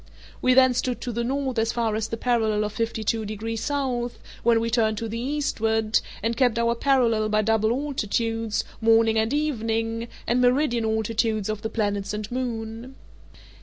We 0.41 0.55
then 0.55 0.73
stood 0.73 0.99
to 1.01 1.11
the 1.11 1.23
north 1.23 1.59
as 1.59 1.71
far 1.71 1.93
as 1.95 2.07
the 2.07 2.17
parallel 2.17 2.63
of 2.63 2.73
fifty 2.73 3.03
two 3.03 3.23
degrees 3.23 3.63
south, 3.63 4.17
when 4.41 4.59
we 4.59 4.71
turned 4.71 4.97
to 4.97 5.07
the 5.07 5.19
eastward, 5.19 5.99
and 6.23 6.35
kept 6.35 6.57
our 6.57 6.73
parallel 6.73 7.29
by 7.29 7.43
double 7.43 7.69
altitudes, 7.71 8.63
morning 8.81 9.19
and 9.19 9.31
evening, 9.31 10.07
and 10.25 10.41
meridian 10.41 10.85
altitudes 10.85 11.49
of 11.49 11.61
the 11.61 11.69
planets 11.69 12.15
and 12.15 12.31
moon. 12.31 12.95